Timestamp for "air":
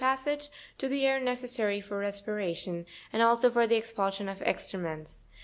1.05-1.19